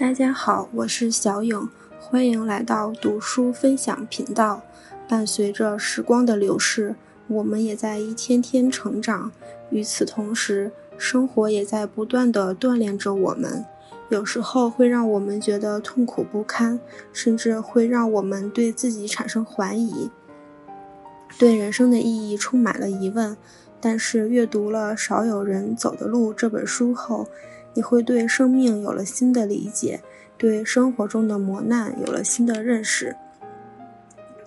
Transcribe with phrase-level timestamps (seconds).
[0.00, 1.68] 大家好，我是小影，
[2.00, 4.62] 欢迎来到读书分享频道。
[5.06, 6.94] 伴随着时光的流逝，
[7.28, 9.30] 我们也在一天天成长。
[9.68, 13.62] 与此同时，生活也在不断的锻炼着我们。
[14.08, 16.80] 有时候会让我们觉得痛苦不堪，
[17.12, 20.10] 甚至会让我们对自己产生怀疑，
[21.38, 23.36] 对人生的意义充满了疑问。
[23.82, 27.28] 但是，阅读了《少有人走的路》这本书后，
[27.74, 30.02] 你会对生命有了新的理解，
[30.36, 33.16] 对生活中的磨难有了新的认识。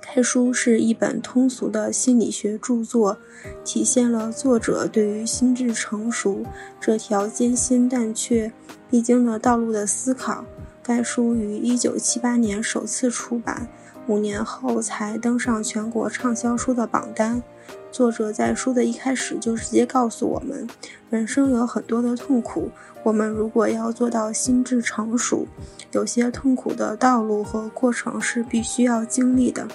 [0.02, 3.18] 该书是一本通俗的心理学著作，
[3.64, 6.46] 体现了作者对于心智成熟
[6.80, 8.52] 这条艰辛但却
[8.90, 10.46] 必经的道路的思考。
[10.84, 13.68] 该书于1978年首次出版，
[14.06, 17.42] 五年后才登上全国畅销书的榜单。
[17.90, 20.68] 作者在书的一开始就直接告诉我们，
[21.10, 22.70] 人生有很多的痛苦。
[23.04, 25.46] 我们如果要做到心智成熟，
[25.92, 29.68] 有些痛苦的道路和过程是必须要经历的。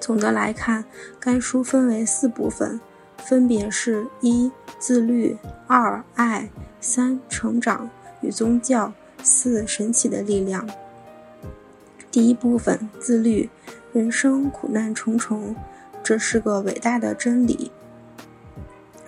[0.00, 0.84] 总的来看，
[1.20, 2.80] 该书分为四部分，
[3.18, 5.36] 分别是：一、自律；
[5.68, 6.48] 二、爱；
[6.80, 7.88] 三、成长
[8.20, 8.92] 与宗教；
[9.22, 10.68] 四、神奇的力量。
[12.10, 13.48] 第一部分，自律。
[13.92, 15.54] 人生苦难重重。
[16.02, 17.70] 这是个伟大的真理，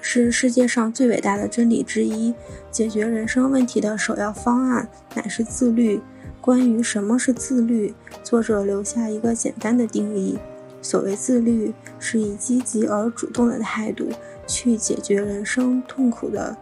[0.06, 2.34] 是世界上最伟大的真理之一。
[2.70, 5.98] 解决人生问题的首要方案乃是自律。
[6.42, 10.38] 关于什么是自律，作者留下一个简单的定义：
[10.82, 14.10] 所谓自律，是以积极而主动的态度
[14.46, 16.54] 去解决人生痛苦的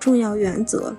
[0.00, 0.92] 重要原则。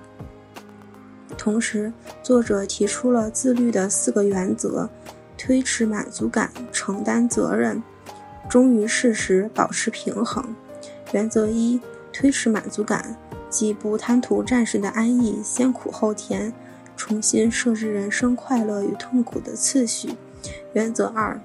[1.36, 1.92] 同时，
[2.22, 4.88] 作者提出了自律的四个原则：
[5.36, 7.82] 推迟满足感，承担责任。
[8.48, 10.42] 忠于事实，保持平衡。
[11.12, 11.80] 原则一：
[12.12, 13.16] 推迟满足感，
[13.48, 16.52] 即不贪图暂时的安逸，先苦后甜，
[16.96, 20.10] 重新设置人生快乐与痛苦的次序。
[20.72, 21.40] 原则二：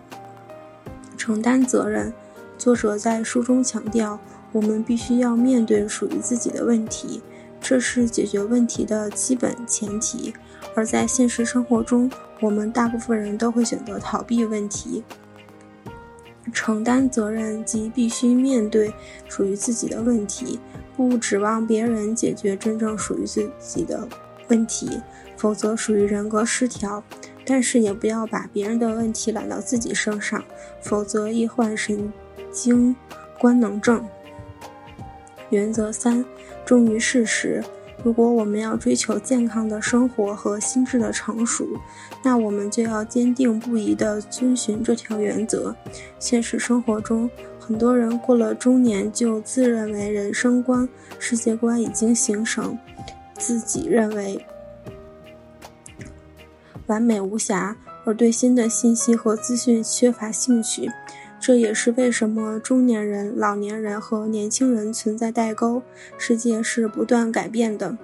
[1.17, 2.13] 承担责任。
[2.57, 4.19] 作者在书中强调，
[4.51, 7.22] 我们必须要面对属于自己的问题，
[7.59, 10.34] 这是解决问题的基本前提。
[10.73, 12.09] 而在现实生活中，
[12.40, 15.03] 我们大部分人都会选择逃避问题。
[16.53, 18.94] 承担责任即必须面对
[19.28, 20.59] 属于自己的问题，
[20.95, 24.07] 不指望别人解决真正属于自己的
[24.47, 25.01] 问题，
[25.35, 27.01] 否则属于人格失调；
[27.45, 30.44] 但是也不要把别人的问题揽到自己身上，
[30.81, 32.11] 否则易患神
[32.51, 32.95] 经
[33.39, 34.07] 官能症。
[35.50, 36.25] 原则三：
[36.66, 37.63] 忠于事实。
[38.05, 41.67] 如果我们要追求健康的生活和心智的成熟，
[42.21, 45.75] 那我们就要坚定不移地遵循这条原则。
[46.19, 47.27] 现实生活中，
[47.59, 52.77] 很多人过了中年就自认为人生观、世界观已经形成，
[53.39, 54.45] 自己认为
[56.85, 60.91] 完美无瑕，而对新的信息和资讯缺乏兴趣。
[61.45, 65.79] 这也是为什么中年人、老年人和年轻人存在代沟。
[66.17, 67.95] 世界是不断改变的，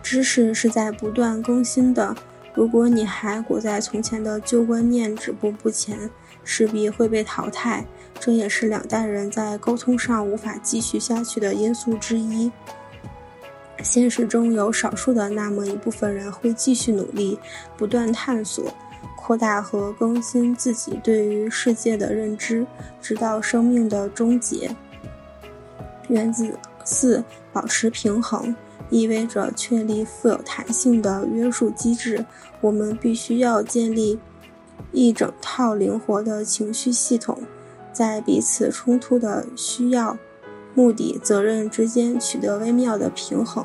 [0.00, 2.14] 知识是在不断更新的。
[2.54, 6.08] 如果你还裹在从前的旧观念，止步不前，
[6.44, 7.84] 势必会被淘汰。
[8.20, 12.48] 这也是两代人在沟通上无法继续下去的因素之一。
[13.82, 17.36] 现实中有少数的那么一部分人会继续努力，
[17.76, 18.72] 不断探索。
[19.30, 22.66] 扩大和更新自己对于世界的认知，
[23.00, 24.74] 直到生命的终结。
[26.08, 28.56] 原子四保持平衡，
[28.88, 32.26] 意味着确立富有弹性的约束机制。
[32.60, 34.18] 我们必须要建立
[34.90, 37.38] 一整套灵活的情绪系统，
[37.92, 40.18] 在彼此冲突的需要、
[40.74, 43.64] 目的、责任之间取得微妙的平衡，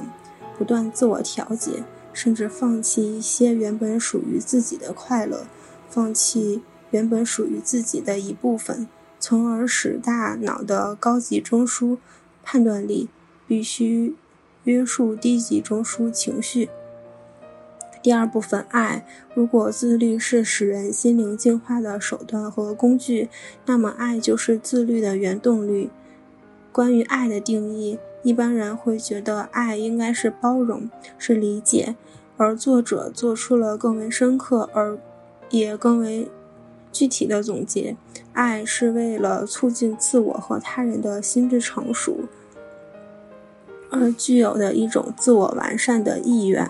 [0.60, 1.84] 不断自我调节。
[2.16, 5.46] 甚至放弃一些原本属于自己的快乐，
[5.90, 8.88] 放弃原本属于自己的一部分，
[9.20, 11.98] 从而使大脑的高级中枢
[12.42, 13.10] 判断力
[13.46, 14.16] 必须
[14.64, 16.70] 约束低级中枢情绪。
[18.02, 19.06] 第二部分，爱。
[19.34, 23.30] 如果自律是使人心灵净化的手段和工具，
[23.66, 25.90] 那么爱就是自律的原动力。
[26.72, 27.98] 关于爱的定义。
[28.26, 30.90] 一般人会觉得爱应该是包容，
[31.20, 31.96] 是理解，
[32.38, 34.98] 而作者做出了更为深刻而
[35.52, 36.28] 也更为
[36.92, 37.96] 具体的总结：
[38.34, 42.22] 爱是为了促进自我和他人的心智成熟
[43.92, 46.68] 而具有的一种自我完善的意愿。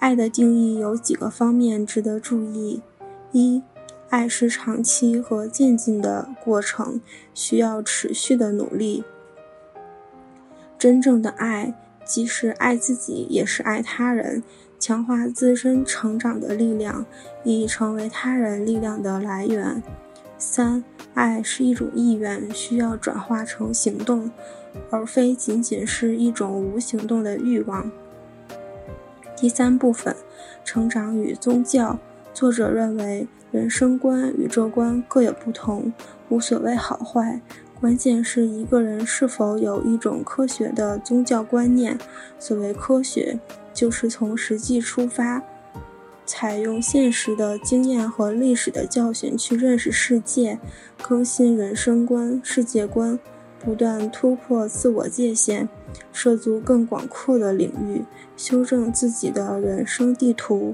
[0.00, 2.82] 爱的定义有几个方面值得注意：
[3.30, 3.62] 一，
[4.08, 7.00] 爱是长期和渐进的过程，
[7.32, 9.04] 需要持续的努力。
[10.82, 11.72] 真正的爱，
[12.04, 14.42] 既是爱自己，也是爱他人。
[14.80, 17.06] 强化自身成长的力量，
[17.44, 19.80] 以成为他人力量的来源。
[20.36, 20.82] 三、
[21.14, 24.28] 爱是一种意愿，需要转化成行动，
[24.90, 27.88] 而非仅仅是一种无行动的欲望。
[29.36, 30.16] 第三部分，
[30.64, 31.96] 成长与宗教。
[32.34, 35.92] 作者认为，人生观、宇宙观各有不同，
[36.28, 37.40] 无所谓好坏，
[37.82, 41.98] 关键是一个人是否有一种科学的宗教观念。
[42.38, 43.40] 所谓科学，
[43.74, 45.42] 就是从实际出发，
[46.24, 50.60] 采用现实的经验和历史的教训去认识世界，
[51.02, 53.18] 更新人生观、世界观，
[53.58, 55.68] 不断突破自我界限，
[56.12, 58.04] 涉足更广阔的领域，
[58.36, 60.72] 修正自己的人生地图。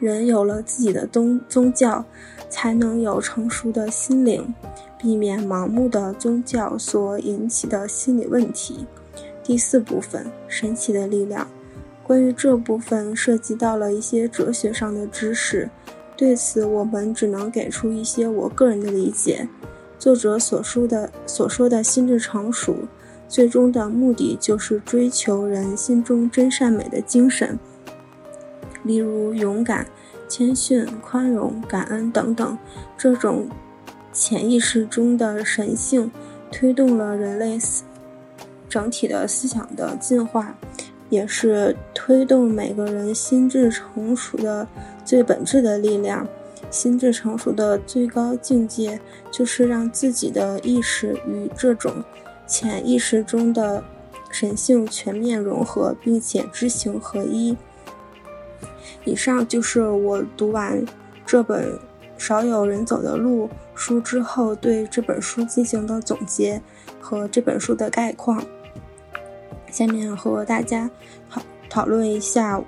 [0.00, 2.04] 人有了自己的宗宗教，
[2.48, 4.52] 才能有成熟的心灵，
[5.00, 8.86] 避免盲目的宗教所引起的心理问题。
[9.42, 11.48] 第四部分，神奇的力量。
[12.02, 15.70] 关于这部分涉及到了一些哲学上的知识，
[16.16, 19.48] 对此我们只能给出一些我个人的理解。
[19.98, 22.76] 作者所说的所说的心智成熟，
[23.26, 27.58] 最终的目的就是追求人心中真善美的精神。
[28.82, 29.86] 例如勇敢、
[30.28, 32.58] 谦逊、宽容、感恩等等，
[32.98, 33.46] 这种
[34.12, 36.10] 潜意识中的神性，
[36.50, 37.84] 推动了人类思
[38.68, 40.56] 整体的思想的进化，
[41.08, 44.66] 也是推动每个人心智成熟的
[45.04, 46.26] 最本质的力量。
[46.70, 51.92] 心智成熟的最高境界，就是让自己的意识与这种
[52.46, 53.82] 潜意识中的
[54.30, 57.56] 神性全面融合，并且知行合一。
[59.04, 60.84] 以上就是我读完
[61.26, 61.72] 这本
[62.16, 63.48] 《少有人走的路》
[63.80, 66.60] 书之后对这本书进行的总结
[67.00, 68.44] 和这本书的概况。
[69.70, 70.90] 下面和大家
[71.30, 72.60] 讨讨论一下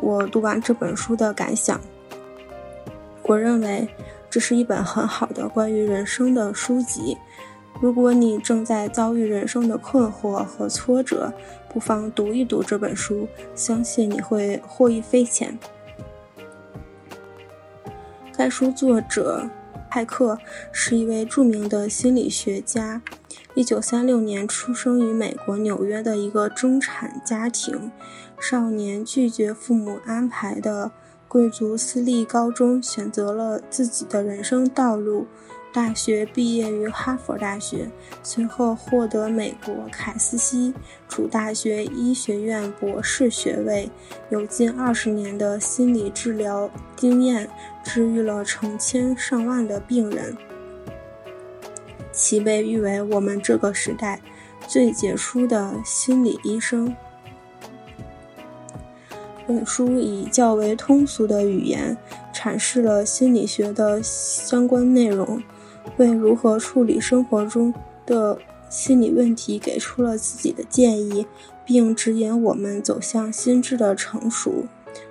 [0.00, 1.80] 我读完这本书的感想。
[3.22, 3.88] 我认为
[4.28, 7.16] 这是一本很好的关于人生的书籍。
[7.80, 11.32] 如果你正在遭遇人生的困惑和挫折，
[11.72, 15.58] 不妨读一读这本书，相信你会获益匪浅。
[18.36, 19.48] 该书作者
[19.94, 20.36] 派克
[20.72, 23.00] 是一位著名的心理学家，
[23.54, 27.92] 一九三六年出生于美国纽约的一个中产家庭，
[28.40, 30.90] 少年拒绝父母安排的
[31.28, 35.28] 贵族私立高中，选择了自己的人生道路。
[35.74, 37.90] 大学毕业于哈佛大学，
[38.22, 40.72] 随后获得美国凯斯西
[41.08, 43.90] 主大学医学院博士学位，
[44.30, 47.50] 有近二十年的心理治疗经验，
[47.82, 50.36] 治愈了成千上万的病人，
[52.12, 54.20] 其被誉为我们这个时代
[54.68, 56.94] 最杰出的心理医生。
[59.44, 61.96] 本书以较为通俗的语言
[62.32, 65.42] 阐释了心理学的相关内容。
[65.96, 67.72] 为如何处理生活中
[68.04, 68.38] 的
[68.68, 71.26] 心理问题给出了自己的建议，
[71.64, 74.64] 并指引我们走向心智的成熟。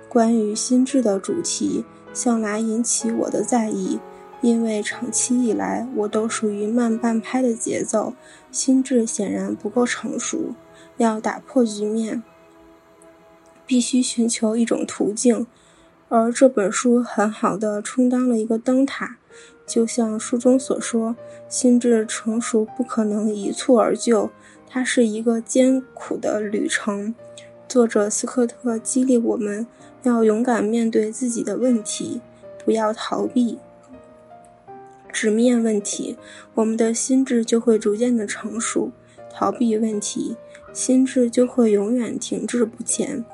[0.08, 3.98] 关于心智的主题，向来引起我的在意，
[4.40, 8.14] 因为长期以来我都属于慢半拍的节奏，
[8.52, 10.54] 心智显然不够成熟。
[10.98, 12.22] 要打破局面，
[13.66, 15.46] 必须寻求一种途径，
[16.08, 19.16] 而这本书很好的充当了一个灯塔。
[19.66, 21.16] 就像书中所说，
[21.48, 24.30] 心智成熟不可能一蹴而就，
[24.68, 27.14] 它是一个艰苦的旅程。
[27.66, 29.66] 作者斯科特激励我们
[30.02, 32.20] 要勇敢面对自己的问题，
[32.64, 33.58] 不要逃避，
[35.10, 36.16] 直面问题，
[36.54, 38.92] 我们的心智就会逐渐的成熟。
[39.32, 40.36] 逃避问题，
[40.72, 43.24] 心智就会永远停滞不前。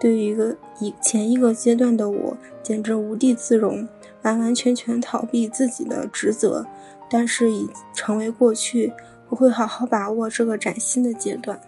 [0.00, 3.86] 对于一个以前一个阶段的我，简直无地自容。
[4.24, 6.66] 完完全全逃避自己的职责，
[7.08, 8.92] 但是已成为过去。
[9.30, 11.58] 我会好好把握这个崭新的阶段。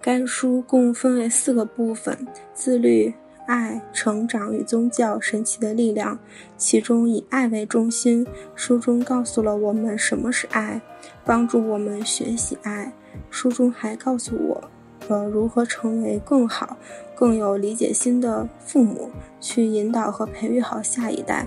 [0.00, 3.14] 该书共分为四个部分：自律、
[3.46, 6.18] 爱、成长与宗教、神奇的力量。
[6.56, 10.82] 其中以爱为中心，书中告诉了我们什么是爱，
[11.24, 12.92] 帮助我们学习爱。
[13.30, 14.70] 书中还告诉我。
[15.08, 16.76] 呃，如何成为更好、
[17.22, 19.08] 更有理解心的父母，
[19.40, 21.46] 去引导和培育好下一代？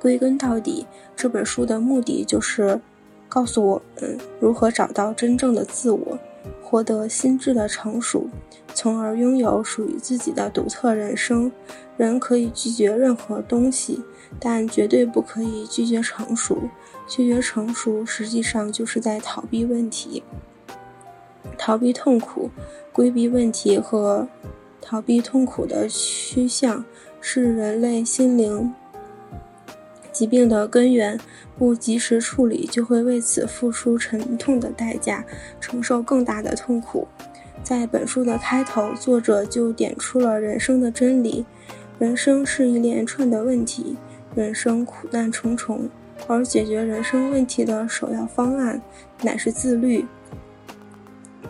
[0.00, 2.80] 归根到底，这本书的目的就是
[3.28, 6.18] 告诉我们如何找到真正的自我，
[6.62, 8.30] 获得心智的成熟，
[8.72, 11.52] 从而拥有属于自己的独特人生。
[11.98, 14.02] 人可以拒绝任何东西，
[14.40, 16.56] 但绝对不可以拒绝成熟。
[17.06, 20.22] 拒绝成熟，实际上就是在逃避问题。
[21.56, 22.50] 逃避痛苦、
[22.92, 24.28] 规避问题和
[24.80, 26.84] 逃避痛苦的趋向
[27.20, 28.74] 是人类心灵
[30.12, 31.18] 疾病的根源。
[31.58, 35.26] 不及时处理，就会为此付出沉痛的代价，
[35.60, 37.06] 承受更大的痛苦。
[37.62, 41.44] 在本书的开头，作者就点出了人生的真理：
[41.98, 43.98] 人生是一连串的问题，
[44.34, 45.90] 人生苦难重重，
[46.26, 48.80] 而解决人生问题的首要方案
[49.20, 50.06] 乃是自律。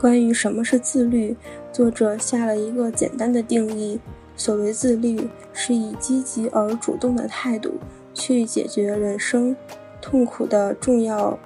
[0.00, 1.36] 关于什么是自律，
[1.70, 4.00] 作者下了一个简单的定义：
[4.34, 7.74] 所谓自律，是以积极而主动的态度
[8.14, 9.54] 去解决人生。
[10.00, 11.38] 痛苦的重要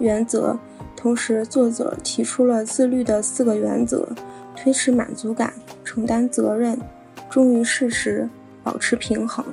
[0.00, 0.58] 原则。
[0.96, 4.08] 同时，作者提出了自律的四个原则：
[4.56, 6.76] 推迟满足感、承担责任、
[7.30, 8.28] 忠于事实、
[8.64, 9.44] 保持平衡。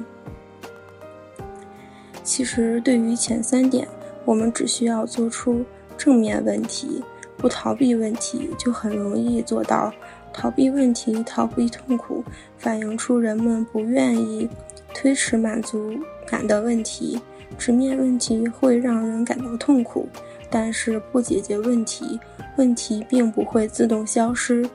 [2.23, 3.87] 其实，对于前三点，
[4.25, 5.63] 我们只需要做出
[5.95, 7.03] 正面问题，
[7.37, 9.93] 不逃避问题，就很容易做到。
[10.33, 12.21] 逃避问题、逃避痛苦，
[12.57, 14.49] 反映出人们不愿意
[14.93, 17.21] 推迟满足感的问题。
[17.57, 20.09] 直面问题会让人感到痛苦，
[20.49, 22.19] 但是不解决问题，
[22.57, 24.67] 问题并不会自动消失，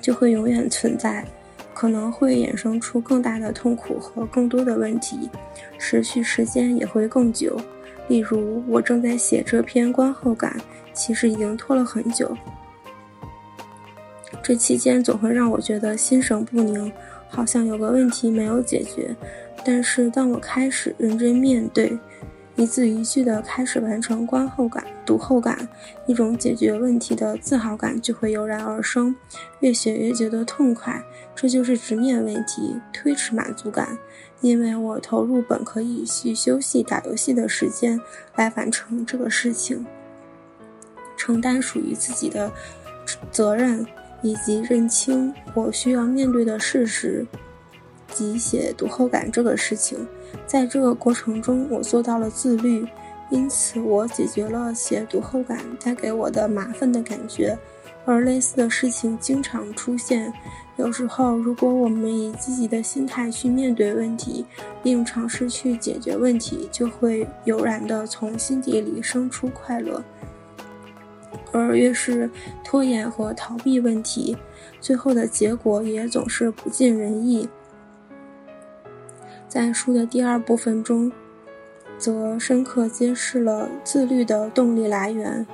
[0.00, 1.26] 就会永远存在，
[1.74, 5.28] 可能会衍生出更大的痛苦和更多的问题，
[5.76, 7.60] 持续时间也会更久。
[8.10, 10.60] 例如，我正在写这篇观后感，
[10.92, 12.36] 其实已经拖了很久，
[14.42, 16.92] 这期间总会让我觉得心神不宁，
[17.28, 19.14] 好像有个问题没有解决。
[19.64, 21.96] 但是，当我开始认真面对，
[22.56, 25.68] 一字一句地开始完成观后感、读后感，
[26.06, 29.14] 一种解决问题的自豪感就会油然而生，
[29.60, 31.00] 越写越觉得痛快。
[31.36, 33.96] 这就是直面问题、推迟满足感，
[34.40, 38.00] 因为我投入本可以去休息、打游戏的时间
[38.36, 39.86] 来完成这个事情，
[41.16, 42.50] 承担属于自己的
[43.30, 43.86] 责任，
[44.22, 47.26] 以及认清我需要面对的事实。
[48.12, 50.04] 及写读后感这个事情，
[50.44, 52.84] 在这个过程中，我做到了自律，
[53.30, 57.56] 因此我解决了写读后感带给我的麻烦的感觉。
[58.04, 60.32] 而类似的事情经常出现，
[60.80, 64.46] 有时候如果我们以积极的心态去面对问题，
[64.82, 70.02] 并尝试去解决问题，就会油然的从心底里生出快乐。
[71.52, 72.30] 而越是
[72.64, 74.34] 拖延和逃避问题，
[74.80, 77.46] 最后的结果也总是不尽人意。
[79.46, 81.12] 在书的第二部分中，
[81.98, 85.46] 则深刻揭示了自律的动力来源。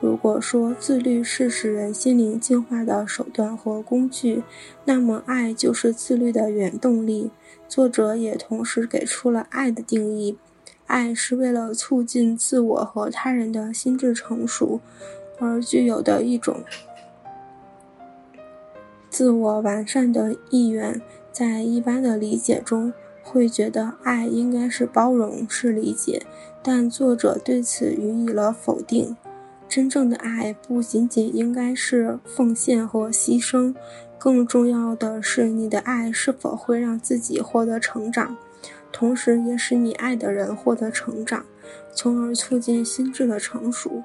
[0.00, 4.42] 如果说自律是使人心灵净化的手段和工具，
[4.86, 7.30] 那么爱就是自律的原动力。
[7.68, 10.38] 作者也同时给出了爱的定义：
[10.86, 14.80] 爱是为了促进自我和他人的心智成熟
[15.38, 16.64] 而具有的一种
[19.10, 21.00] 自我完善的意愿。
[21.30, 22.92] 在一般的理解中，
[23.22, 26.22] 会觉得爱应该是包容，是理解，
[26.62, 29.16] 但作者对此予以了否定。
[29.70, 33.72] 真正的爱不仅仅应该是奉献和牺牲，
[34.18, 38.36] 更重要的是你的爱是否会让自己获得成长，
[38.90, 41.46] 同时也使你爱的人获得成长，
[41.94, 44.02] 从而促进心智的成熟。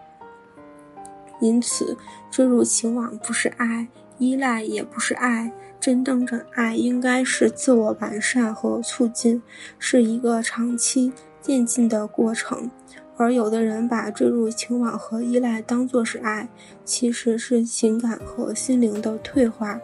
[1.41, 1.97] 因此，
[2.29, 3.87] 坠入情网不是爱，
[4.19, 5.51] 依赖也不是爱。
[5.79, 9.41] 真正的爱应该是自我完善和促进，
[9.79, 12.69] 是一个长期渐进的过程。
[13.17, 16.47] 而有的人把坠入情网和依赖当作是爱，
[16.83, 19.79] 其实是情感和心灵的退化，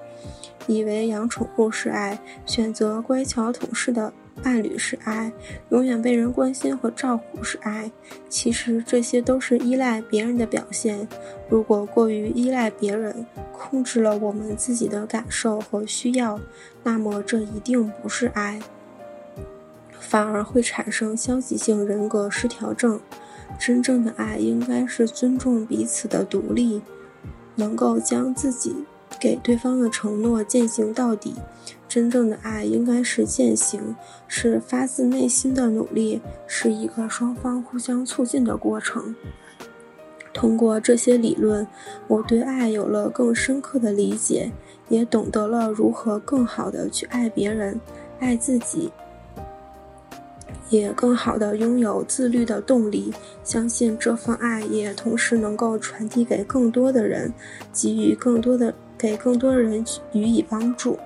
[0.67, 4.13] 以为养宠物是爱，选择乖巧懂事的。
[4.41, 5.31] 伴侣是爱，
[5.69, 7.91] 永远被人关心和照顾是爱。
[8.27, 11.07] 其实这些都是依赖别人的表现。
[11.47, 16.39] 如果过于依赖别人，控制了我们自己的感受和需要，
[16.81, 18.59] 那么这一定不是爱，
[20.11, 22.99] 反而会产生消极性人格失调症。
[23.57, 26.81] 真正的爱应该是尊重彼此的独立，
[27.55, 28.75] 能够将自己
[29.21, 31.35] 给对方的承诺践行到底。
[31.87, 33.95] 真正的爱应该是践行，
[34.27, 39.15] 是发自内心的努力，是一个双方互相促进的过程。
[40.33, 41.65] 通过这些理论，
[42.09, 44.51] 我对爱有了更深刻的理解，
[44.89, 47.79] 也懂得了如何更好的去爱别人、
[48.19, 48.91] 爱自己，
[50.69, 53.13] 也更好的拥有自律的动力。
[53.43, 57.33] 相信这份爱也同时能够传递给更多的人，
[57.73, 60.97] 给予更多的给更多人予以帮助。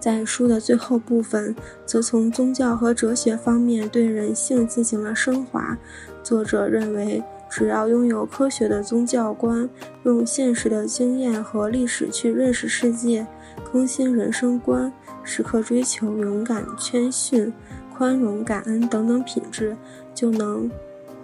[0.00, 1.54] 在书的最后部分，
[1.86, 5.78] 则从宗教和哲学方面对人性进行了升华。
[6.24, 9.68] 作者认为，只要拥有科学的宗教观，
[10.02, 13.24] 用现实的经验和历史去认识世界，
[13.72, 14.92] 更新人生观，
[15.22, 17.52] 时刻追求勇敢、谦逊、
[17.96, 19.76] 宽容、感恩等等品质，
[20.14, 20.70] 就能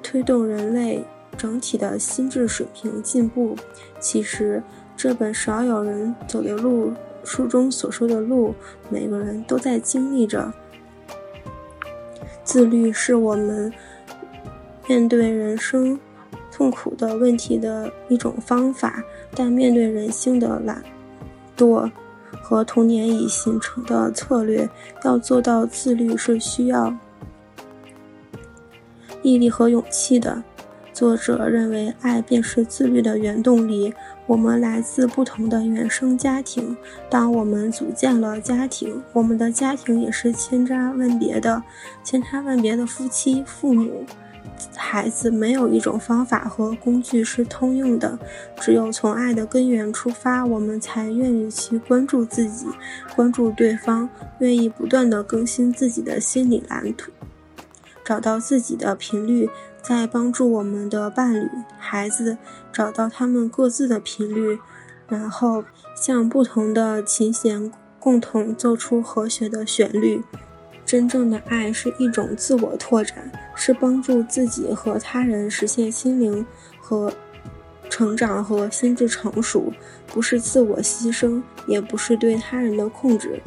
[0.02, 1.04] 推动人类
[1.36, 3.56] 整体的心智水平进步。
[4.00, 4.62] 其实，
[4.96, 6.92] 这本少有人走的路
[7.24, 8.54] 书中所说的路，
[8.88, 10.52] 每个人都在经历着。
[12.44, 13.70] 自律是我们
[14.88, 16.00] 面对人生
[16.50, 19.04] 痛苦的问题的一种方法，
[19.34, 20.82] 但面对人性的懒
[21.54, 21.90] 惰
[22.48, 24.66] 和童年已形成的策略，
[25.04, 26.96] 要做到自律是需要
[29.20, 30.42] 毅力和勇气的。
[30.94, 33.92] 作者认为，爱便是自律的原动力。
[34.26, 36.74] 我们来自不同的原生家庭，
[37.10, 41.62] 当我们组建了家庭，我们的家庭也是千差万别的，
[42.02, 44.06] 千差万别的夫妻、父母、
[44.76, 48.18] 孩子，没有一种方法和工具是通用的。
[48.60, 52.66] 只有从爱的根源出发，我们才愿意去关注自己，
[53.14, 57.10] 关注对方，愿意不断的更新自己的心理蓝图，
[58.04, 59.48] 找到自己的频率。
[59.80, 61.48] 在帮助我们的伴侣、
[61.78, 62.36] 孩子
[62.70, 64.58] 找到他们各自的频率，
[65.06, 65.64] 然后
[65.96, 70.22] 向不同的琴弦共同奏出和谐的旋律。
[70.88, 76.46] 真正的爱是一种自我拓展，是帮助自己和他人实现心灵
[76.80, 77.12] 和
[77.90, 79.70] 成长和心智成熟，
[80.06, 83.38] 不是自我牺牲，也不是对他人的控制。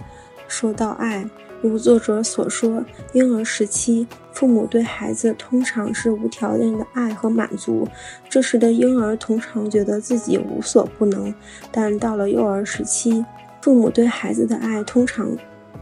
[0.47, 1.27] 说到爱。
[1.63, 2.83] 如作者所说，
[3.13, 7.87] 婴儿时期，父母对孩子通常是无条件的爱和满足。
[8.27, 11.31] 这时的婴儿通常觉得自己无所不能，
[11.71, 13.23] 但到了幼儿时期，
[13.61, 15.37] 父母对孩子的爱通常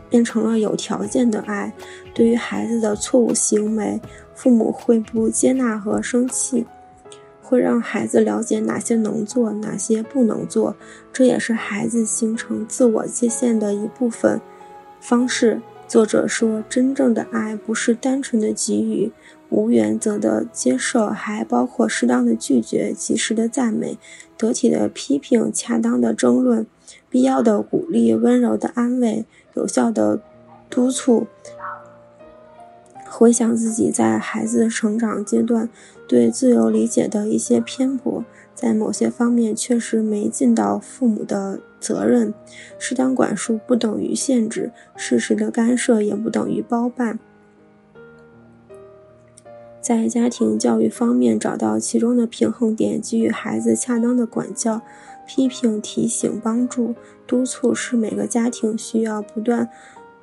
[0.10, 1.74] 变成了有条件的爱。
[2.14, 4.02] 对于孩子的错误行为，
[4.34, 6.66] 父母会不接纳和生气，
[7.42, 10.76] 会让孩子了解哪些能做，哪些不能做。
[11.14, 14.42] 这也是孩子形成自我界限的一部分。
[15.00, 19.12] 方式，作者说，真正的爱不是单纯的给予，
[19.50, 23.98] 无原则的接受，还包括适当的拒绝、及时的赞美、
[24.38, 26.68] 得体的批评、恰当的争论、
[27.10, 30.20] 必要的鼓励、温柔的安慰、有效的
[30.70, 31.28] 督促。
[33.10, 35.68] 回想自己在孩子成长阶段
[36.08, 38.24] 对自由理解的一些偏颇。
[38.54, 42.34] 在某些方面确实没尽到父母的责任，
[42.78, 47.18] 适当管束不等于限制，适时的干涉也不等于包办。
[49.80, 54.82] 在家庭教育方面找到其中的平衡点，给予孩子恰当的管教、
[55.26, 56.96] 批评、提醒、帮助、
[57.30, 59.70] 督促，是每个家庭需要不断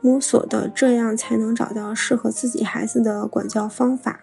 [0.00, 4.18] 摸索的，这样才能找到适合自己孩子的管教方法。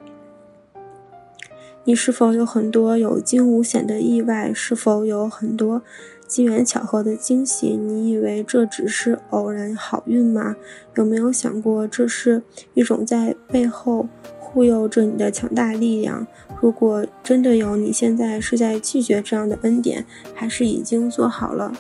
[1.86, 4.52] 你是否有很多有惊无险的意外？
[4.54, 5.82] 是否有很多
[6.28, 7.78] 机缘巧合的惊喜？
[7.78, 10.58] 你以为这只是偶然好运吗？
[10.96, 12.44] 有没有想过，这是
[12.74, 14.08] 一种在背后
[14.40, 16.28] 忽悠着你的强大力量？
[16.62, 21.74] 如果真的有，你现在是在拒绝这样的恩典，还是已经做好了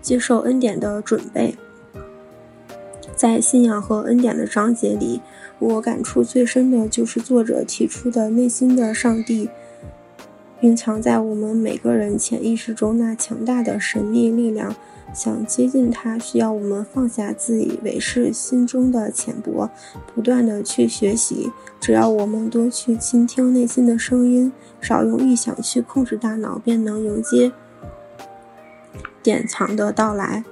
[0.00, 1.56] 接受恩典的准备？
[3.16, 5.20] 在信仰和恩典的章节里。
[5.60, 9.50] 我感触最深的就是作者提出的内心的上帝，
[10.60, 14.76] 蕴藏在我们每个人潜意识中那强大的神秘力量。
[15.12, 19.68] 想接近它，需要我们放下自以为是心中的浅薄，
[20.14, 21.50] 不断的去学习。
[21.80, 27.50] 只要我们多去倾听内心的声音，少用预想去控制大脑，便能迎接
[29.28, 30.42] 典藏的到来。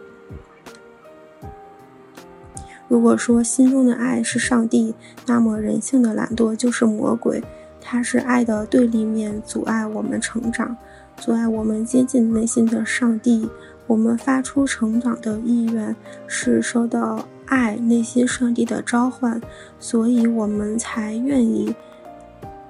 [2.89, 7.43] 如果说心中的爱是上帝，那么人性的懒惰就是魔鬼，
[7.81, 10.77] 它是爱的对立面，阻碍我们成长，
[11.17, 13.49] 阻碍我们接近内心的上帝。
[13.87, 19.41] 我们发出成长的意愿，是受到爱内心上帝的召唤，
[19.81, 21.75] 所以我们才愿意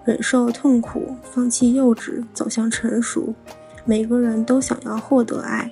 [0.05, 3.35] 忍受痛苦，放弃幼稚，走向成熟。
[3.89, 5.71] 每个人都想要获得爱，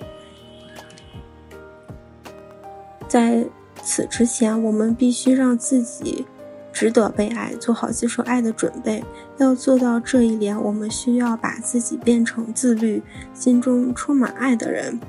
[3.15, 3.45] 在。
[3.81, 6.25] 此之前，我们必须让自己
[6.73, 9.03] 值得被爱，做好接受爱的准备。
[9.37, 14.99] 要做到这一点，我们需要把自己变成自律、心中充满爱的人。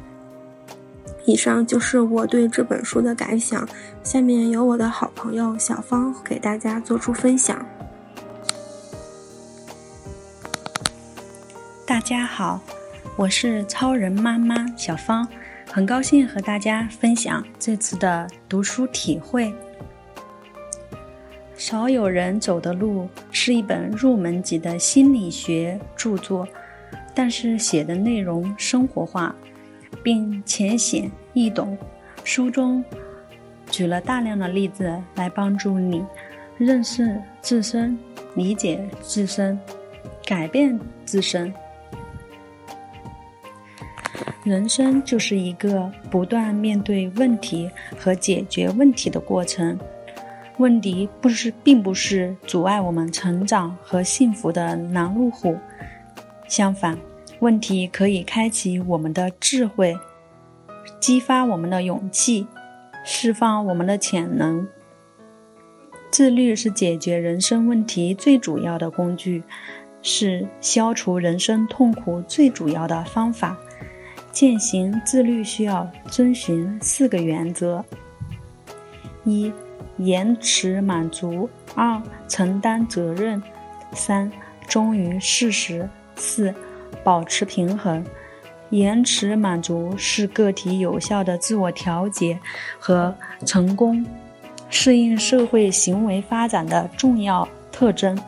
[1.24, 3.66] 以上就是我对这本书的感想。
[4.02, 7.64] 下面由我的好朋友小芳给大家做出分享。
[11.86, 12.60] 大家好，
[13.16, 15.26] 我是超人妈妈小芳。
[15.76, 19.54] 很高兴和大家分享这次的读书体会。
[21.54, 26.48] 少有人走的路是一本入门级的心理学著作，
[27.14, 29.36] 但是写的内容生活化，
[30.02, 31.76] 并浅显易懂。
[32.24, 32.82] 书中
[33.70, 36.02] 举了大量的例子来帮助你
[36.56, 37.98] 认识自身、
[38.34, 39.60] 理解自身、
[40.24, 41.52] 改变自身。
[44.46, 49.76] 人生就是一个不断面对问题和解决问题的过程。
[50.58, 55.58] 问题不是，并不是阻碍我们成长和幸福的拦路虎。
[56.46, 56.96] 相反，
[57.40, 59.98] 问题可以开启我们的智慧，
[61.00, 62.46] 激发我们的勇气，
[63.04, 64.64] 释放我们的潜能。
[66.12, 69.42] 自律是解决人生问题最主要的工具，
[70.02, 73.58] 是消除人生痛苦最主要的方法。
[74.36, 77.82] 践行自律需要遵循四个原则：
[79.24, 79.50] 一。
[79.96, 83.42] 延迟满足，二承担责任，
[83.94, 84.30] 三
[84.68, 86.54] 忠于事实，四
[87.02, 88.04] 保持平衡。
[88.68, 92.38] 延迟满足是个体有效的自我调节
[92.78, 93.14] 和
[93.46, 94.04] 成功
[94.68, 98.18] 适应社会行为发展的重要特征，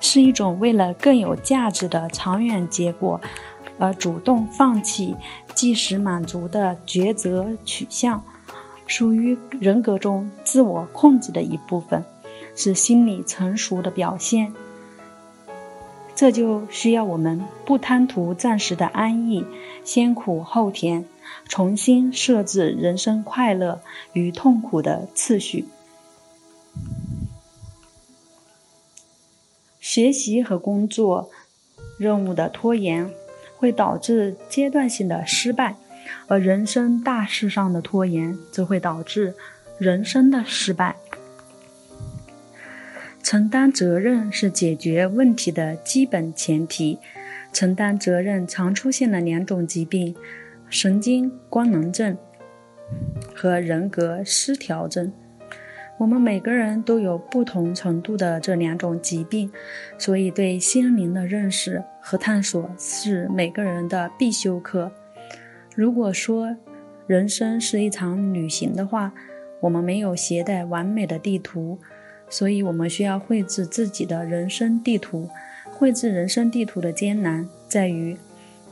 [0.00, 3.20] 是一种为了更有价值的长远结果
[3.78, 5.14] 而主动放弃
[5.58, 8.22] 即时满足的抉择取向。
[8.86, 12.04] 属于人格中自我控制的一部分，
[12.54, 14.54] 是心理成熟的表现。
[16.14, 19.44] 这就需要我们不贪图暂时的安逸，
[19.84, 21.04] 先苦后甜，
[21.48, 23.80] 重新设置人生快乐
[24.12, 25.66] 与痛苦的次序。
[29.80, 31.28] 学习和工作
[31.98, 33.10] 任务的拖延，
[33.58, 35.76] 会导致阶段性的失败。
[36.26, 39.34] 而人生大事上的拖延，则会导致
[39.78, 40.96] 人生的失败。
[43.22, 46.98] 承担责任是解决问题的基本前提。
[47.52, 50.14] 承担责任常出现的两种疾病：
[50.70, 52.16] 神经官能症
[53.34, 55.12] 和人格失调症。
[55.98, 59.50] 我们每个人都有不同程度的这两种疾病，
[59.98, 64.92] 所以对心灵的认识和探索是每个人的必修课。
[65.74, 66.56] 如果说
[67.08, 69.12] 人生是一场旅行的话，
[69.60, 71.78] 我们没有携带完美的地图，
[72.30, 75.28] 所以我们需要绘制自己的人生地图。
[75.72, 78.16] 绘制人生地图的艰难在于，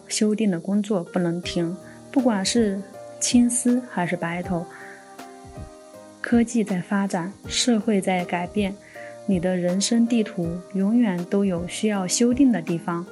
[0.07, 1.77] 修订的工作不能停，
[2.13, 2.81] 不管是
[3.19, 4.65] 青丝还是白头。
[6.29, 8.75] 科技在发展，社会在改变，
[9.27, 13.07] 你的人生地图永远都有需要修订的地方。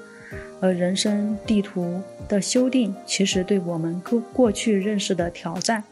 [0.61, 5.85] 而人生地图的修订，其实对我们过过去认识的挑战。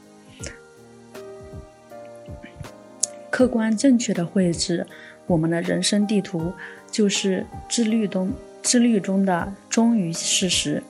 [3.30, 4.84] 客观正确的绘制
[5.28, 6.52] 我们的人生地图，
[6.90, 8.32] 就是自律中
[8.62, 10.82] 自律中的忠于事实。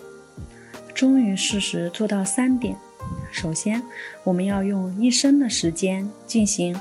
[0.95, 2.75] 忠于事实做到三点：
[3.33, 3.83] 首先，
[4.23, 6.79] 我们要用一生的时间进行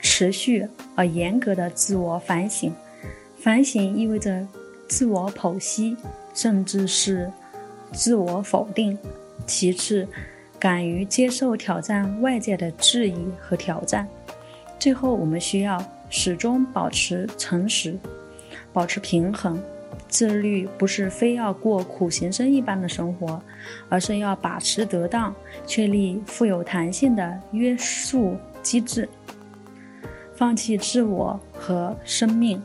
[0.00, 2.70] 持续而严格的自我反省。
[3.38, 4.46] 反省意味着
[4.86, 5.96] 自我剖析。
[6.36, 7.32] 甚至是
[7.94, 8.98] 自我否定。
[9.46, 10.06] 其次，
[10.58, 14.06] 敢于接受挑战外界的质疑和挑战。
[14.78, 17.98] 最后，我们需要始终保持诚实，
[18.70, 19.58] 保持平衡。
[20.08, 23.42] 自律不是非要过苦行僧一般的生活，
[23.88, 25.34] 而是要把持得当，
[25.66, 29.08] 确立富有弹性的约束机制，
[30.34, 32.62] 放弃自我和生命。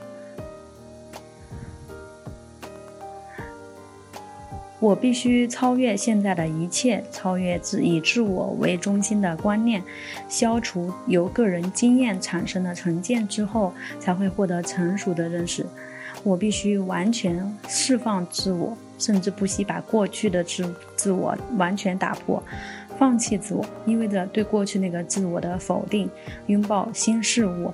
[4.79, 9.83] 我必须超越现在的一切，超越自以自我为中心的观念，
[10.27, 15.63] 消除由个人经验产生的成见之后，才会获得成熟的认识。
[16.23, 22.41] 我必须完全释放自我，甚至不惜把过去的自自我完全打破。
[22.97, 26.07] 放弃自我意味着对过去那个自我的否定，
[26.45, 27.73] 拥抱新事物，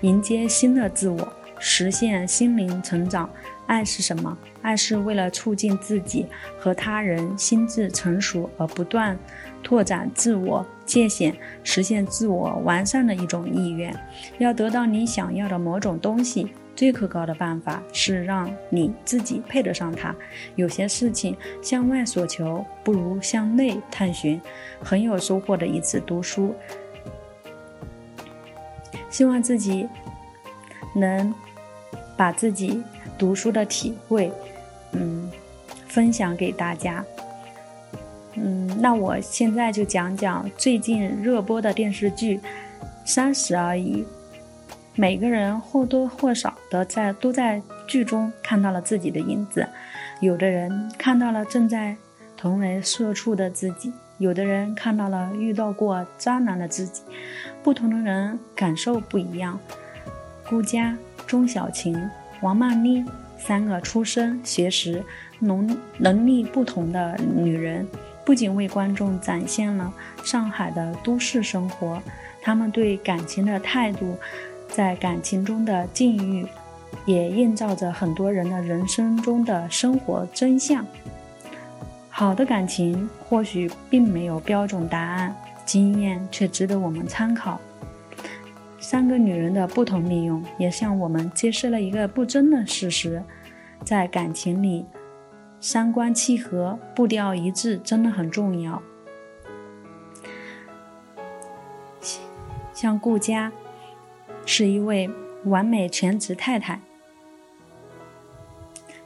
[0.00, 3.28] 迎接新的自我，实现心灵成长。
[3.66, 4.38] 爱是什么？
[4.62, 6.24] 爱是为了促进自己
[6.58, 9.18] 和他人心智成熟而不断
[9.62, 13.94] 拓展自我界限、实现自我完善的一种意愿。
[14.38, 20.14] 要得到你想要的某种东西，最可靠的办法是让你自己配得上它。
[20.54, 24.40] 有些事情向外索求，不如向内探寻。
[24.80, 26.54] 很有收获的一次读书，
[29.10, 29.88] 希望自己
[30.94, 31.34] 能
[32.16, 32.84] 把自己。
[33.18, 34.30] 读书的体会，
[34.92, 35.30] 嗯，
[35.88, 37.02] 分享给大家。
[38.34, 42.36] 嗯，那我现在就讲讲最近热播的电视剧
[43.06, 44.02] 《三十而已》。
[44.98, 49.68] 每个人或多或少的在都在剧中看到了自己的影子，
[50.20, 51.94] 有的人看到了正在
[52.34, 57.02] 同为社畜的自己，有的人看到了遇到过渣男的自己，
[57.62, 59.60] 不同的人感受不一样。
[60.48, 61.94] 顾佳、钟小琴、
[62.40, 63.04] 王曼妮
[63.36, 65.04] 三个出身、学识、
[65.40, 67.86] 能能力不同的女人，
[68.24, 69.92] 不仅为观众展现了
[70.24, 72.00] 上海的都市生活，
[72.40, 74.16] 她们对感情的态度。
[74.68, 76.46] 在感情中的境遇，
[77.06, 80.84] 也映照着很多人的人生中的生活真相。
[82.10, 87.60] 好的感情或许并没有标准答案，经验却值得我们参考。
[88.78, 93.22] 三个女人的不同利用，也向我们揭示了一个不争的事实：
[93.84, 94.86] 在感情里，
[95.60, 98.82] 三观契合、步调一致真的很重要。
[102.72, 103.50] 像顾佳。
[104.48, 105.10] 是一位
[105.44, 106.80] 完美全职太太，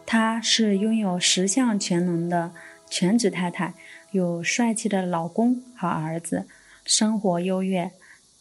[0.05, 2.53] 她是拥有十项全能的
[2.89, 3.73] 全职太太，
[4.11, 6.47] 有帅气的老公和儿子，
[6.85, 7.91] 生活优越，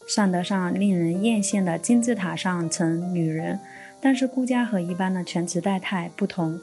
[0.06, 3.58] 算得上令人艳羡的金字塔上层女人。
[4.02, 6.60] 但是顾家和一般的全职太太不同，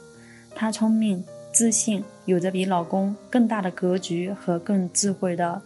[0.54, 5.60] 她聪明、自信，有着比老公更大的格局和更智慧的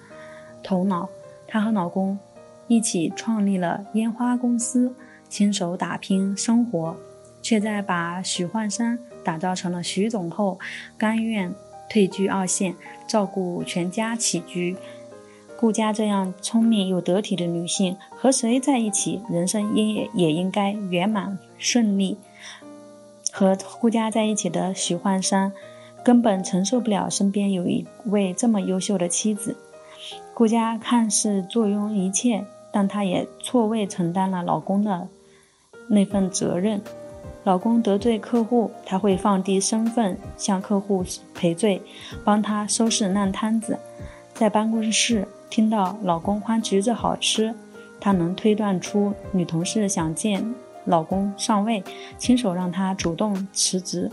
[0.63, 1.11] 头脑。
[1.47, 2.19] 她和老公。
[2.69, 4.95] 一起创立了烟花公司，
[5.29, 6.97] 亲手打拼生活，
[7.43, 10.59] 却在把许幻山打造成了徐总后，
[10.97, 11.53] 甘愿
[11.91, 12.75] 退居二线，
[13.07, 14.77] 照顾全家起居。
[15.59, 22.19] 顾家这样聪明又得体的女性，和谁在一起，人生也也应该圆满顺利。
[23.31, 25.53] 和顾家在一起的许幻山，
[26.05, 29.57] 根本承受不了身边有一位这么优秀的妻子。
[30.43, 32.45] 顾家看似坐拥一切。
[32.73, 35.07] 但她也错位承担了老公的
[35.87, 36.83] 那份责任。
[37.45, 41.81] 老公得罪客户，她会放低身份向客户赔罪，
[42.25, 43.79] 帮他收拾烂摊子。
[44.35, 47.55] 在办公室听到老公夸橘子好吃，
[48.01, 50.53] 她能推断出女同事想见
[50.87, 51.85] 老公上位，
[52.19, 54.11] 亲手让他主动辞职。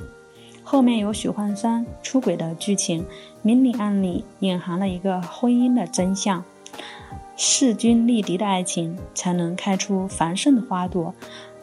[0.64, 3.04] 后面有许幻山出轨的剧情，
[3.42, 6.44] 明里暗里隐含了一个婚姻的真相。
[7.36, 11.14] 势均力敌的爱情才能开出繁盛的花朵。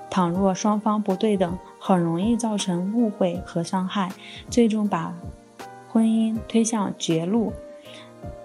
[0.09, 4.11] 倘若双方不对等，很容易造成误会和伤害，
[4.49, 5.15] 最终把
[5.91, 7.53] 婚姻推向绝路。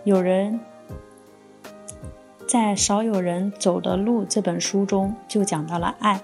[0.03, 0.59] 有人
[2.45, 6.19] 在《少有人走的路》这本书中就讲到了爱，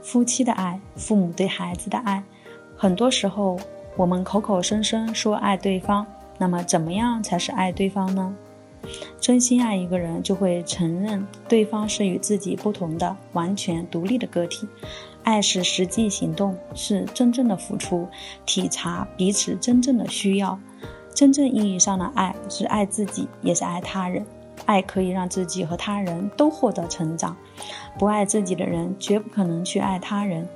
[0.00, 2.24] 夫妻的爱，父母对孩子的爱。
[2.74, 3.58] 很多时候，
[3.96, 6.06] 我们口口声声说爱对方，
[6.38, 8.34] 那么怎么样才是爱对方呢？
[9.18, 14.68] 真心爱一个人，就会承认对方是与自己不同的、完全独立的个体。
[15.22, 18.06] 爱是实际行动，是真正的付出，
[18.44, 20.58] 体察彼此真正的需要。
[21.14, 24.26] 真正意义上的爱是爱自己，也是爱他人。
[24.66, 27.34] 爱可以让自己和他人都获得成长。
[27.98, 30.46] 不爱自己的人，绝不可能去爱他人。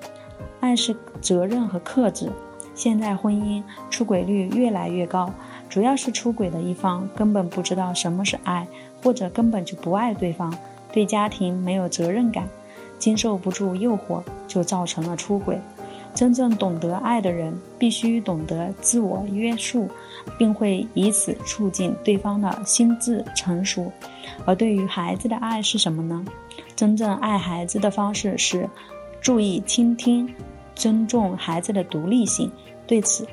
[0.61, 2.31] 爱是责任和克制。
[2.75, 5.33] 现在婚姻出轨率越来越高。
[5.79, 8.67] 主要是出轨的一方根本不知道什么是爱，
[9.01, 10.53] 或者根本就不爱对方，
[10.91, 12.49] 对家庭没有责任感，
[12.99, 15.57] 经受不住诱惑，就造成了出轨。
[16.17, 19.89] 真正懂得爱的人，必须懂得自我约束，
[20.37, 23.93] 并会以此促进对方的心智成熟。
[24.45, 26.25] 而对于孩子的爱是什么呢？
[26.75, 28.69] 真正爱孩子的方式是
[29.21, 30.29] 注意倾听，
[30.75, 32.51] 尊重孩子的独立性。
[32.85, 33.25] 对此。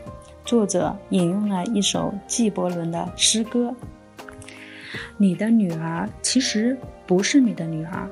[0.45, 3.75] 作者引用了一首纪伯伦的诗歌
[5.17, 6.77] ：“你的女儿其实
[7.07, 8.07] 不是你的女儿，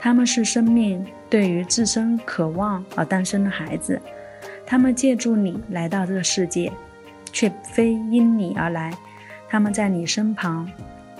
[0.00, 4.00] 他们是生命对于自身渴望而诞生的孩子，
[4.66, 6.72] 他们借助你来到这个世界，
[7.32, 8.92] 却非因你而来，
[9.48, 10.68] 他们在你身旁，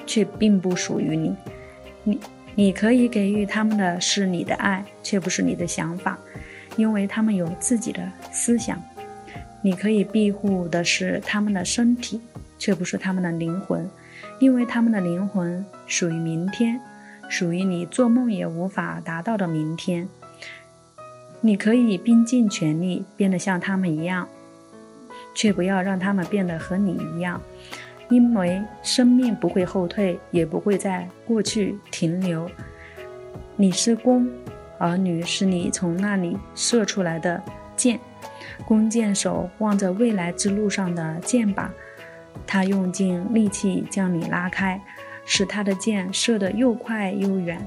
[0.07, 1.37] 却并不属于你。
[2.03, 2.21] 你
[2.57, 6.19] 你可以给予他们的是你的爱，却不是你的想法。”
[6.79, 8.81] 因为他们有自己的思想，
[9.61, 12.21] 你可以庇护的是他们的身体，
[12.57, 13.91] 却不是他们的灵魂，
[14.39, 16.81] 因为他们的灵魂属于明天，
[17.29, 20.09] 属于你做梦也无法达到的明天。
[21.41, 24.29] 你可以拼尽全力变得像他们一样，
[25.35, 27.43] 却不要让他们变得和你一样，
[28.09, 32.49] 因为生命不会后退，也不会在过去停留。
[33.57, 34.31] 你是弓。
[34.79, 37.43] 儿女是你从那里射出来的
[37.77, 37.99] 箭，
[38.65, 41.69] 弓箭手望着未来之路上的箭靶，
[42.47, 44.81] 他用尽力气将你拉开，
[45.25, 47.61] 使他的箭射得又快又远。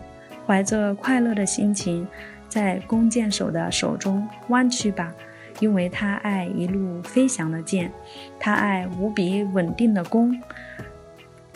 [0.47, 2.07] 怀着快乐的心情，
[2.49, 5.13] 在弓箭手的手中弯曲吧，
[5.59, 7.91] 因为他爱一路飞翔的箭，
[8.39, 10.41] 他爱无比稳定的弓，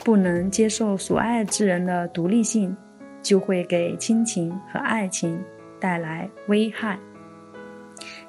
[0.04, 2.78] 不能接受所爱之人的独立性，
[3.26, 5.44] 就会给亲情和爱情
[5.80, 7.00] 带来危害。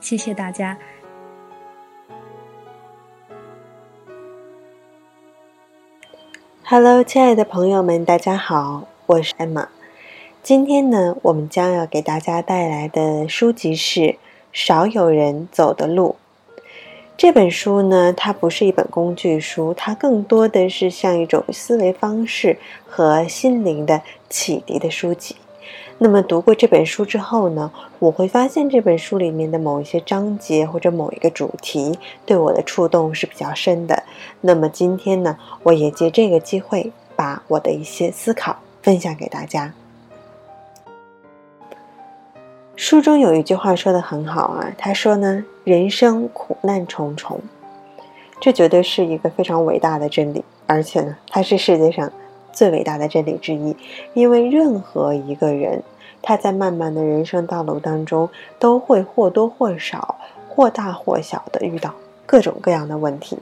[0.01, 0.79] 谢谢大家。
[6.65, 9.69] Hello，亲爱的朋友们，大家好，我是 Emma。
[10.43, 14.01] 今天呢，我们将要给大家带来的书籍是
[14.51, 16.17] 《少有人走的路》。
[17.19, 25.35] 这本书呢，它不是一本工具书，它更多的是像一种思维方式和心灵的启迪的书籍。
[25.97, 34.03] 那么读过这本书之后呢，我会发现这本书里面的某一些章节或者某一个主题对我的触动是比较深的。
[34.43, 39.73] 那么今天呢，我也借这个机会把我的一些思考分享给大家。
[42.77, 47.41] 书中有一句话说的很好啊，他说呢，人生苦难重重，
[48.39, 52.11] 这绝对是一个非常伟大的真理，而且呢，它是世界上。
[52.53, 53.77] 最伟大的真理之一，
[54.15, 55.83] 因为任何一个人，
[56.23, 58.27] 他在漫漫的人生道路当中，
[58.59, 60.15] 都会或多或少、
[60.49, 61.93] 或大或小的遇到
[62.25, 63.39] 各种各样的问题。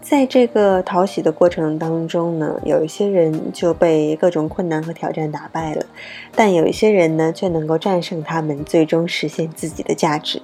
[0.00, 5.84] 在这个讨喜的过程当中呢，有一些人就被各种困难和挑战打败了，
[6.34, 10.40] 但有一些人呢，却能够战胜他们，最终实现自己的价值。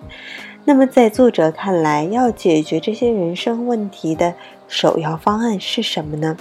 [0.67, 4.35] 那么，在作者看来，要解决这些人生问题的
[4.69, 6.37] 首要方案是什么呢？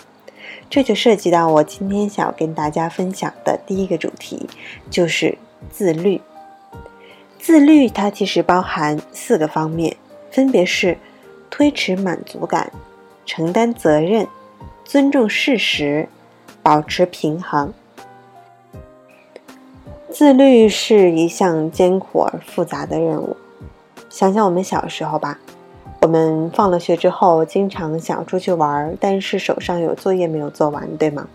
[0.70, 4.50] 这就涉及到我今天想要跟大家分享的第一个主题，
[4.90, 5.38] 就是
[5.70, 6.20] 自律。
[7.40, 9.96] 自律它其实包含四个方面，
[10.32, 10.98] 分别是
[11.50, 12.72] 推迟满足感、
[13.26, 14.28] 承担责任、
[14.84, 16.08] 尊重事实、
[16.62, 17.74] 保持平衡。
[20.10, 23.36] 自律是一项艰苦而复杂的任务。
[24.10, 25.40] 想想我们小时候吧。
[26.02, 31.26] 我们放了学之后，经常想出去玩，但是手上有作业没有做完，对吗？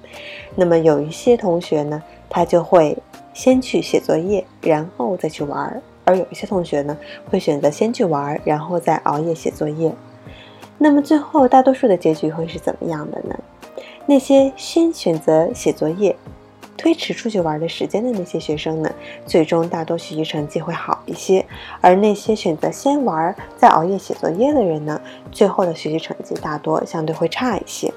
[0.55, 2.95] 那么有一些同学呢，他就会
[3.33, 5.73] 先去写作业，然后再去玩；
[6.05, 6.95] 而有一些同学呢，
[7.31, 9.91] 会选择先去玩，然后再熬夜写作业。
[10.79, 13.39] 那么最后，大多数的结局会是怎么样的呢？
[14.07, 16.17] 那些先选择写作业。
[16.77, 18.89] 推迟出去玩的时间的那些学生呢，
[19.27, 21.45] 最终大多学习成绩会好一些；
[21.81, 25.01] 而那些选择先玩再熬夜写作业的人呢，
[25.33, 27.93] 最后的学习成绩大多相对会差一些。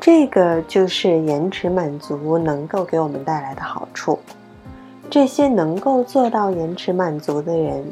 [0.00, 4.18] 这个就是延迟满足能够给我们带来的好处。
[5.10, 7.84] 这些能够做到延迟满足的人，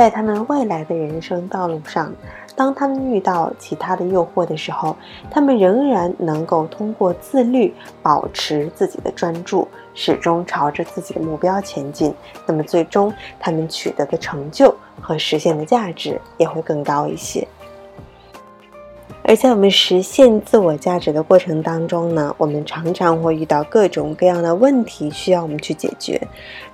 [0.00, 2.10] 在他们未来的人生道路上。
[2.56, 4.96] 当他们遇到其他的诱惑的时候，
[5.30, 12.14] 他们仍然能够通过自律保持自己的专注，始终朝着自己的目标前进。
[12.46, 17.46] 那么，最终他们取得的成就和实现的价值也会更高一些。
[19.22, 26.20] 而在我们实现自我价值的过程当中呢，我们常常会遇到各种各样的问题需要我们去解决。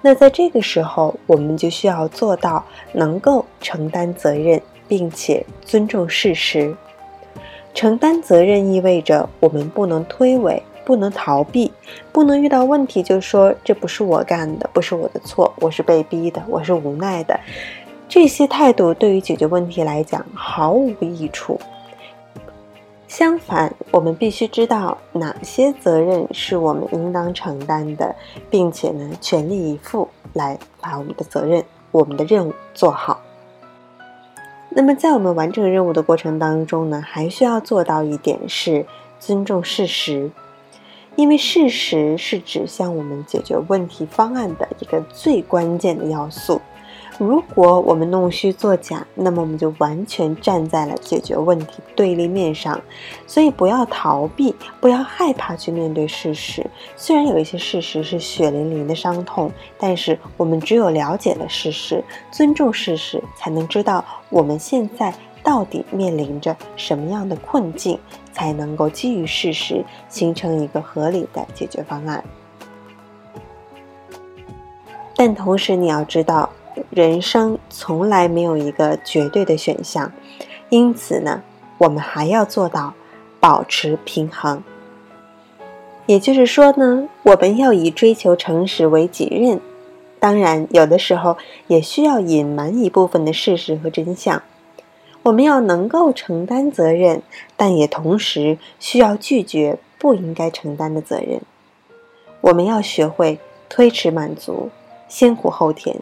[0.00, 4.61] 那在这个时候，我们就需要做到能够承担责任。
[4.88, 6.72] 并且尊重事实，
[7.74, 11.72] 承担责任意味着我们不能推诿，不能逃避，
[12.12, 17.37] 不能遇到问题就说这不是我干的，不是我的错，我是被逼的，我是无奈的。
[18.09, 21.59] 这些态度对于解决问题来讲毫无益处。
[23.08, 28.14] 相反，我们必须知道哪些责任是我们应当承担的，
[28.50, 33.20] 并且呢，全力以赴来把我们的责任、我们的任务做好。
[34.70, 38.84] 那么，在我们完成任务的过程当中呢，还需要做到一点是
[39.20, 40.30] 尊重事实，
[41.14, 46.61] 因为事实是指向我们解决问题方案的一个最关键的要素。
[47.18, 52.78] 如果我们弄虚作假，那么我们就完全站在了解决问题对立面上。
[53.26, 56.64] 所以不要逃避，不要害怕去面对事实。
[56.94, 67.98] 虽然有一些事实是血淋淋的伤痛，但是我们只有了解了事实，尊重事实，才能知道我们现在到底面临着什么样的困境，
[68.30, 72.22] 才能够基于事实形成一个合理的解决方案。
[75.16, 76.50] 但同时，你要知道。
[76.91, 80.12] 人生从来没有一个绝对的选项，
[80.68, 81.43] 因此呢，
[81.79, 82.95] 我们还要做到
[83.41, 84.62] 保持平衡。
[86.07, 89.61] 也就是说呢，我们要以追求诚实为己任，
[90.20, 94.43] 当然有的时候也需要隐瞒一部分的事实和真相。
[95.24, 97.22] 我们要能够承担责任，
[97.57, 101.41] 但也同时需要拒绝不应该承担的责任。
[102.43, 104.70] 我们要学会推迟满足，
[105.09, 105.97] 先苦后甜，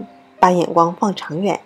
[0.45, 1.59] 把眼光放长远，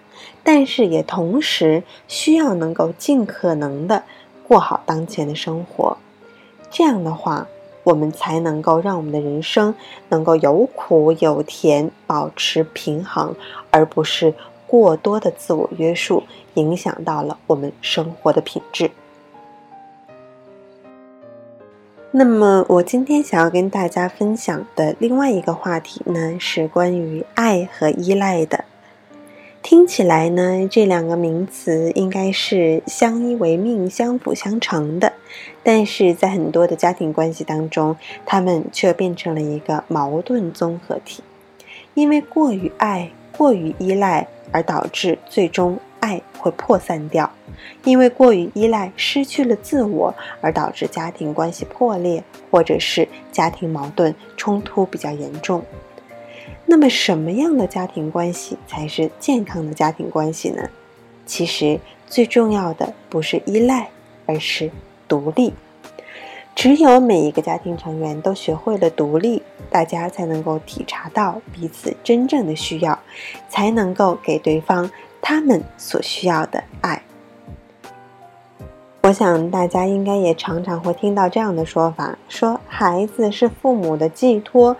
[0.44, 4.04] 但是也同时需要能够尽可能的
[4.46, 5.96] 过好当前的生活。
[6.70, 7.48] 这样的话，
[7.82, 9.74] 我们才能够让我们的人生
[10.10, 13.34] 能够有苦有甜，保持平衡，
[13.72, 14.32] 而不是
[14.68, 16.22] 过多的自我约束，
[16.54, 18.92] 影响到了我们生活的品质。
[22.12, 28.64] 那么，我今天想要跟大家分享的另外一个话题呢，是关于爱和依赖的。
[29.62, 35.12] 听起来呢，这两个名词应该是相依为命、相辅相成的，
[35.62, 41.22] 但是在很多的家庭关系当中，他们却变成了一个矛盾综合体，
[41.94, 45.78] 因为过于爱、过于依赖而导致最终。
[46.00, 47.28] 爱会破散掉，
[47.82, 55.60] 因为过于依赖，失去了自我，而导致家庭关系破裂，或者是家庭矛盾冲突比较严重。
[56.70, 60.68] 那么，什么样的家庭关系才是健康的家庭关系呢？
[61.24, 63.88] 其实，最重要的不是依赖，
[64.26, 64.70] 而是
[65.08, 65.54] 独立。
[66.54, 72.98] 只有每一个家庭成员都学会了独立，大家才能够体察到彼此真正的需要，
[73.48, 74.90] 才能够给对方。
[75.22, 77.02] 他们所需要的爱，
[79.02, 84.76] 我想大家应该也常常会听到这样的说法：说孩子是父母的寄托，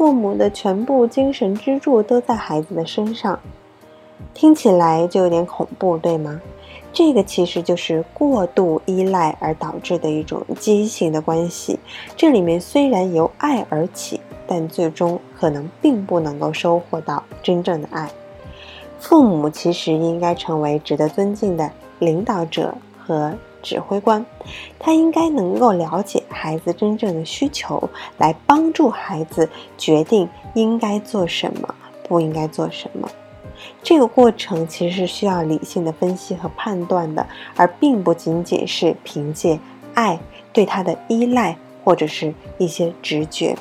[0.00, 3.38] 父母的全部精神支柱都在孩子的身上。
[4.32, 6.40] 听起来就有点恐怖，对吗？
[6.90, 11.78] 这个其实就是过度依赖而导致的一种畸形的关系。
[12.16, 18.10] 这里面虽然由爱而起，但最终可能并不能够收获到真正的爱。
[18.98, 24.24] 父母其实应该成为值得尊敬的领导者和指挥官，
[24.78, 27.88] 他应该能够了解孩子真正的需求，
[28.18, 31.74] 来帮助孩子决定应该做什么，
[32.08, 33.08] 不应该做什么。
[33.82, 39.58] 这个过程其实是需要理性的分析和判断的，而并不仅仅是凭借
[39.94, 40.18] 爱
[40.52, 43.54] 对他的依赖或者是一些直觉。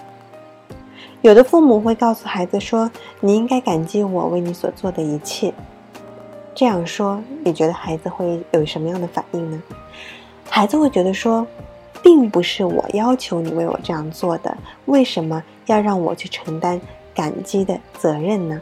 [1.21, 2.89] 有的父母会告诉孩子说
[3.19, 5.53] ：“你应该感激我为你所做的一切。”
[6.55, 9.61] 这样说，你觉得孩子会有什么样的反应呢？
[10.49, 11.45] 孩子会觉得说
[12.03, 16.79] ：“并不是我要求你为我这样做的，为什么要让我去承担
[17.13, 18.61] 感激的责任呢？”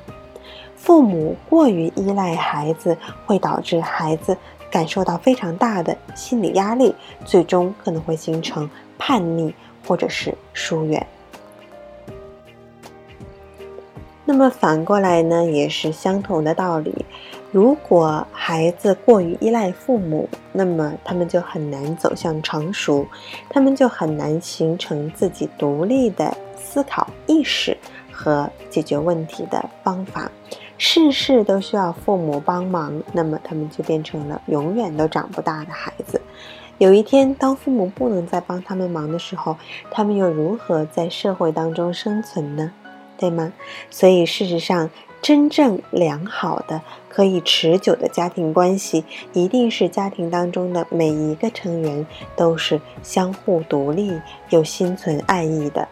[0.75, 4.37] 父母过于依赖孩子，会导致孩子
[4.69, 6.93] 感受到非常大的心理压力，
[7.25, 9.53] 最终可能会形成叛逆
[9.87, 11.05] 或者是疏远。
[14.23, 17.05] 那么反过来呢，也是相同的道理。
[17.51, 23.07] 如果孩子过于依赖父母，那么他们就很难走向成熟，
[23.49, 27.77] 他们就很难形成自己独立的思考意识
[28.11, 30.29] 和解决问题的方法。
[30.77, 36.21] 事事都需要父母帮忙，那么他们就变成了永远都长不大的孩子。
[36.77, 39.55] 有一天，当父母不能再帮他们忙的时候，
[39.89, 42.71] 他们又如何在社会当中生存呢？
[43.17, 43.51] 对吗？
[43.89, 44.87] 所以事实上，
[45.27, 49.03] 真正良好的、可以持久的家庭关系，
[49.33, 52.07] 一定是家庭当中的每一个成员
[52.37, 54.21] 都是相互独立
[54.51, 55.85] 又心存爱意的。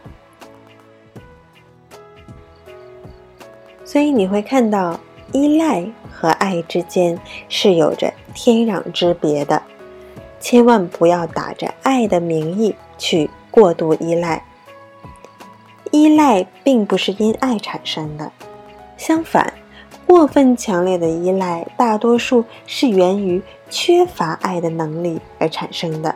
[3.84, 4.98] 所以你会看到，
[5.34, 7.20] 依赖和爱之间
[7.50, 9.62] 是有着天壤之别的。
[10.40, 14.42] 千万不要打着爱的名义去过度依赖。
[15.92, 18.32] 依赖并不是因爱产生的，
[19.06, 19.54] 相反，
[20.08, 23.40] 过分强烈的依赖大多数是源于
[23.70, 26.16] 缺乏爱的能力而产生的。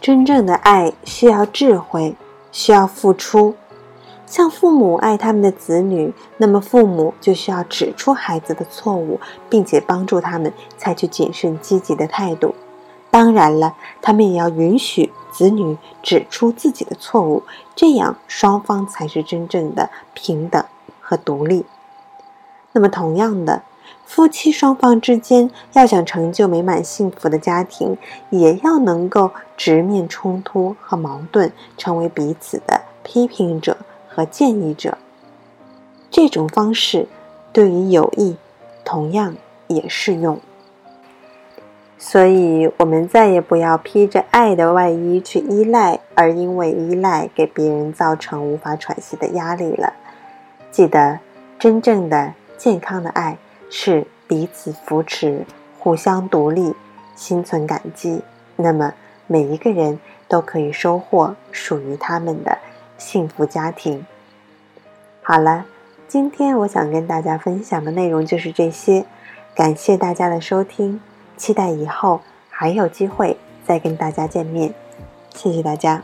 [0.00, 2.14] 真正的爱需要智慧，
[2.50, 3.54] 需要付出。
[4.24, 12.54] 像父母爱他们的子女，那么父母就需要指出孩子的错误，并且帮助他们采取谨慎积极的态度。
[13.10, 15.07] 当然了，他们也要允许
[15.38, 17.44] 子女指出自己的错误，
[17.76, 20.64] 这样双方才是真正的平等
[21.00, 21.64] 和独立。
[22.72, 23.62] 那么，同样的，
[24.04, 27.96] 夫妻双方之间要想成就美满幸福的家庭，
[28.30, 33.76] 也要能够直面冲突和矛盾，成为彼此的批评者
[34.08, 34.98] 和建议者。
[36.10, 37.06] 这种方式
[37.52, 38.36] 对于友谊
[38.84, 39.36] 同样
[39.68, 40.40] 也适用。
[41.98, 49.92] 所以我们再也不要披着爱的外衣去依赖而因为依赖给别人造成无法喘息的压力了
[50.70, 51.18] 记得
[51.58, 53.36] 真正的健康的爱
[53.68, 55.44] 是彼此扶持
[55.80, 56.72] 互相独立
[57.16, 58.22] 心存感激
[58.54, 58.94] 那么
[59.26, 62.58] 每一个人都可以收获属于他们的
[62.96, 64.06] 幸福家庭。
[65.22, 65.66] 好了
[66.06, 69.04] 今天我想跟大家分享的内容就是这些
[69.54, 71.00] 感谢大家的收听。
[71.38, 72.20] 期待以后
[72.50, 74.74] 还有机会再跟大家见面。
[75.34, 76.02] 谢谢大家。